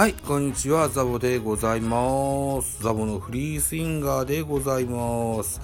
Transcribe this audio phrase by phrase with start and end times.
[0.00, 2.82] はい、こんにちは、ザボでございます。
[2.82, 5.60] ザボのフリースインガーでございます。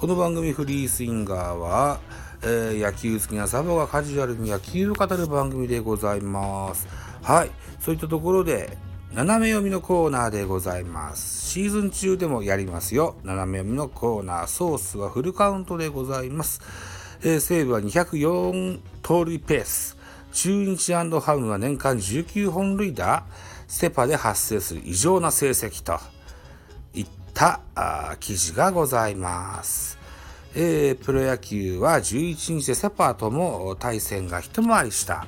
[0.00, 2.00] この番組フリースインガーは、
[2.42, 6.88] えー野球好きなザボがカジュアルに野球を語る番組でございます。
[7.22, 8.76] はい、そういったところで、
[9.14, 11.52] 斜め読みのコーナーでございます。
[11.52, 13.14] シーズン中でもやりますよ。
[13.22, 16.60] 斜め読みのコーナー、ソースはフルカウントでございます。
[17.22, 19.96] えー西武は204盗塁ペース。
[20.32, 23.24] 中日ハムは年間19本塁打。
[23.68, 25.98] セパで発生する異常な成績と
[26.94, 27.60] いった
[28.20, 29.98] 記事がございます。
[30.54, 35.26] えープロ野球は11日でセパとも対戦が一回りした。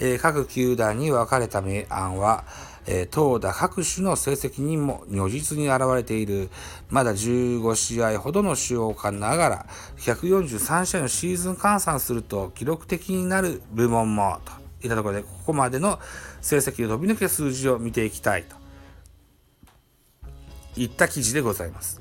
[0.00, 2.44] えー各球団に分かれた明暗は、
[2.86, 6.50] えー投打各種の成績にも如実に現れている、
[6.90, 9.66] まだ15試合ほどの使用感ながら、
[9.98, 15.98] 143試合のシーズン換算すると記録的になる部門も、といたところで、ここまでの
[16.40, 18.56] 成績を飛び抜け数字を見ていきたいと
[20.76, 22.00] いった記事でございます。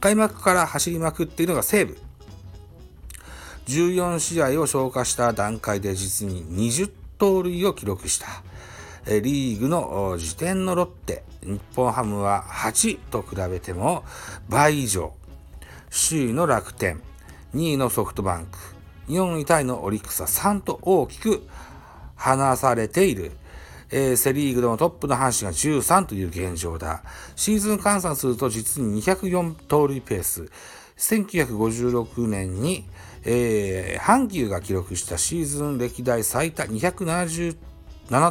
[0.00, 1.98] 開幕から走りまくっているのが西武。
[3.66, 8.26] 14試合を消化した段階で実に20盗塁を記録した。
[9.06, 14.04] リーグの時点のロッテ、日本ハムは8と比べても
[14.48, 15.14] 倍以上。
[15.90, 17.00] 首位の楽天、
[17.54, 18.58] 2位のソフトバンク、
[19.08, 21.46] 4位タイのオリックスは3と大きく
[22.16, 23.32] 離されている。
[23.90, 27.02] えーセリーグでもトップの阪神が13という現状だ。
[27.36, 30.50] シーズン換算すると実に204盗塁ペース。
[30.98, 32.84] 1956年に、
[33.24, 37.56] えー阪急が記録したシーズン歴代最多277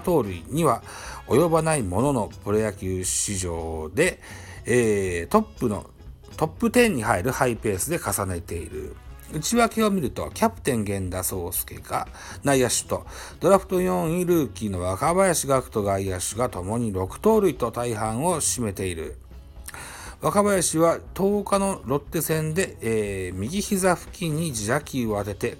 [0.01, 0.83] 盗塁には
[1.27, 4.19] 及ばないもののプロ野球史上で、
[4.65, 5.89] えートップの
[6.35, 8.95] トップ10に入るハイペースで重ねている。
[9.33, 12.07] 内訳を見ると、キャプテン源田壮介が
[12.43, 13.05] 内野手と、
[13.39, 19.17] ドラフト4位ルーキーの若林学と外野手が共に6盗塁と大半を占めている。
[20.19, 25.57] 若林は10日のロッテ戦で、えー右膝付近に自打球を当てて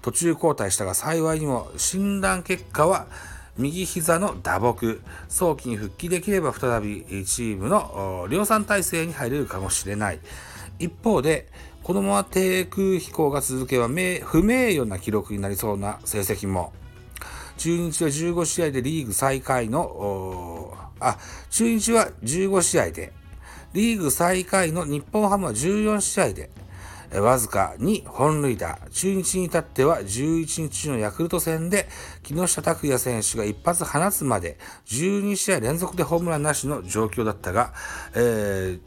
[0.00, 3.06] 途中交代したが幸いにも診断結果は
[3.58, 10.20] 右膝の打撲早期に復帰できれば再びチームの量産体制に入れるかもしれない
[10.78, 11.48] 一方で
[11.88, 16.74] このまま低空飛行が続けば不名誉な記録になりそうな成績も
[17.56, 21.16] 中日は15試合でリーグ最下位の、あ、
[21.48, 23.14] 中日は15試合で、
[23.72, 26.50] リーグ最下位の日本ハムは14試合で、
[27.18, 28.78] わずか2本塁打。
[28.92, 31.88] 中日に至っては11日のヤクルト戦で
[32.22, 37.72] 木下拓也選手が一発放つまで12試合連続でホームランなしの状況だったが、
[38.14, 38.80] えー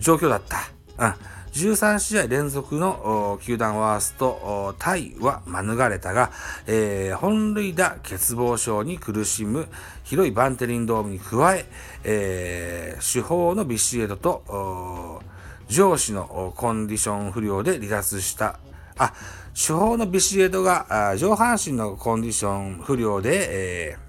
[0.00, 0.70] 状況だった。
[0.98, 1.37] うん。
[1.52, 6.30] 13試合連続の球団ワーストタイは免れたが、
[6.66, 9.68] えー本塁打欠乏症に苦しむ
[10.04, 11.66] 広いバンテリンドームに加え、
[12.04, 15.22] えー主砲のビシエドと
[15.68, 18.58] 上司のコンディション不良で離脱した。
[18.96, 19.14] あ、
[19.54, 24.08] 主砲のビシエドが上半身のコンディション不良で、えー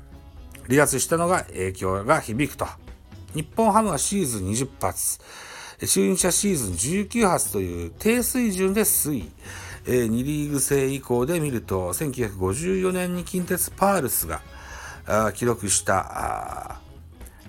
[0.69, 2.67] 離脱したのが影響が響くと。
[3.33, 5.19] 日本ハムはシーズン20発、
[5.87, 9.31] 中日はシーズン19発という低水準で推移。
[9.87, 14.41] えー2リーグ制以降で見ると、1954年に近鉄パールスが
[15.33, 16.79] 記録した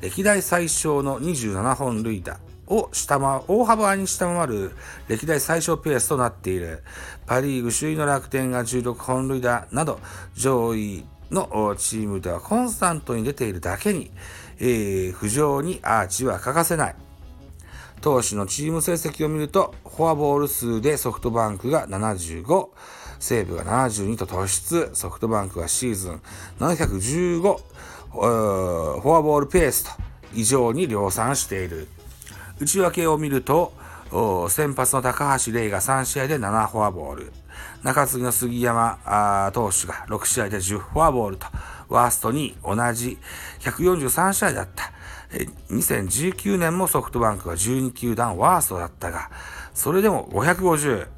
[0.00, 2.38] 歴代最小の27本塁打
[2.68, 4.70] を下回大幅に下回る
[5.08, 6.82] 歴代最小ペースとなっている
[7.26, 10.00] パ・リーグ首位の楽天が16本塁打など
[10.34, 14.10] 上位のチームではコンスタントに出ているだけに、
[14.58, 16.96] えー浮上にアーチは欠かせない。
[18.00, 22.68] 投手のチーム成績を見ると、フォアボール数でソフトバンクが75、
[23.18, 26.22] 西武が72と突出、ソフトバンクはシーズン
[26.58, 29.90] 715、フォアボールペースと
[30.34, 31.88] 異常に量産している。
[32.58, 33.72] 内訳を見ると、
[34.48, 37.32] 先発の高橋玲が3試合で7フォアボール。
[37.82, 41.46] 中継ぎの杉山投手が6試合で10フォアボールと、
[41.90, 43.18] ワーストに同じ
[43.60, 44.92] 143試合だった。
[45.70, 49.30] 2019年もソフトバンクは12球団ワーストだったが、
[49.74, 51.08] それでも550。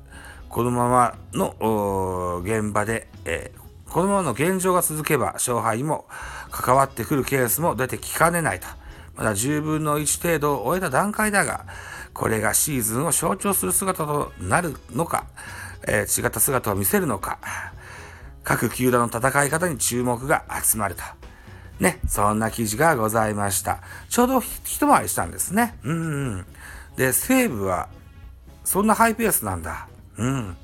[0.48, 6.06] このままの現場で、えーこのままの現状が続けば勝敗も
[6.50, 8.66] 関わってくるケースも出てきかねないと。
[9.14, 11.66] まだ10分の1程度を終えた段階だが、
[12.14, 15.26] これがシーズンを象徴する姿となるのか、
[15.86, 17.38] えー違った姿を見せるのか、
[18.44, 21.02] 各球団の戦い方に注目が集まると。
[21.80, 23.80] ね、そんな記事がございました。
[24.08, 25.78] ちょうど一回りしたんですね。
[25.82, 26.46] うんうん。
[26.96, 27.88] で、西武は、
[28.64, 29.88] そんなハイペースなんだ。
[30.16, 30.56] うん。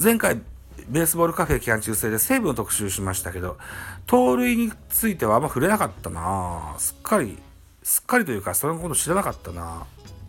[0.00, 0.40] 前回、
[0.88, 3.58] ベースボールカフェ期間中制で西武の特集しましたけど、
[4.06, 7.38] 盗塁についてはあんま触れなかったなすっかり、
[7.82, 9.86] すっかりというか、そのこと知らなかったな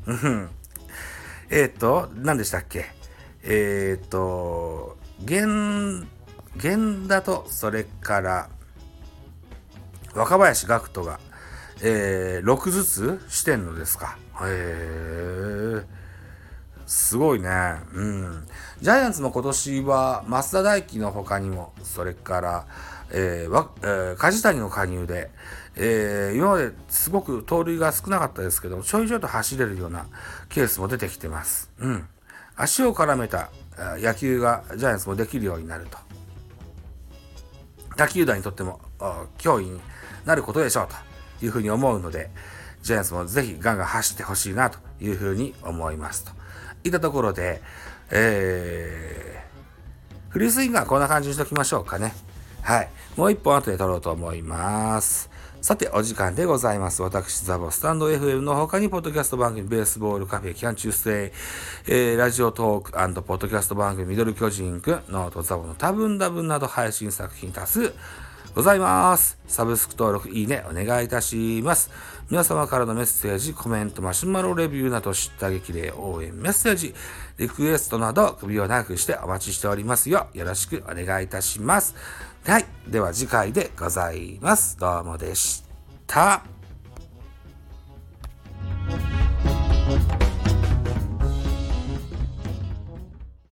[0.07, 0.50] うん。
[1.50, 2.86] えっ、ー、と、何でしたっけ？
[3.44, 6.07] えっ、ー、と、源、
[6.62, 8.50] 源田と、それから、
[10.15, 11.19] 若林学人が、
[11.81, 14.18] えー、6ずつしてんのですか。
[14.42, 15.86] へえ。
[16.88, 17.50] すごいね。
[17.94, 18.48] うん。
[18.81, 22.65] ジャイアンツも今年は、増田大輝の他にも、それから、
[23.12, 25.30] えーわえー、梶谷の加入で、
[25.75, 30.07] えー、今まですごく盗塁が少なかったですけど、ちょいちょいと走れるような
[30.50, 31.69] ケースも出てきてます。
[31.80, 32.07] うん。
[32.56, 36.17] 足を絡めた野球がジャイアンツもできるようになると。
[37.98, 38.80] 他球団にとっても
[39.40, 39.82] 脅威に
[40.26, 40.88] なることでしょう
[41.40, 42.30] というふうに思うので、
[42.84, 46.32] ジャイアンツもぜひガンガン走ってほしいなというふうに思いますと。
[46.84, 47.62] いったところで、
[48.12, 52.14] えー、フリースイングはこんな感じにしときましょうかね。
[52.62, 52.90] はい。
[53.18, 55.30] もう一本後で撮ろうと思います。
[55.59, 57.01] さて、お時間でございます。
[57.01, 61.33] 私、ザボスタンド FM の他に、ポッドキャスト番組、ベースボールカフェ、期間中世、
[61.88, 62.92] えー、ラジオトーク
[63.24, 67.94] ポッドキャスト番組、ミドル巨人くん、ノートザボの多分多分など配信作品多数
[68.56, 69.38] ございます。
[69.48, 71.90] サブスク登録、いいね、お願いいたします。
[72.30, 76.94] 皆様からのメッセージ、コメント、マシュマロレビューなど、知った激励、応援、メッセージ、
[77.38, 80.28] リクエストなど、首を長くしてお待ちしておりますよ。
[80.34, 81.96] よろしくお願いいたします。
[82.46, 82.66] はい。
[82.88, 84.78] では次回でございます。
[84.78, 85.64] どうもでし
[86.06, 86.56] た。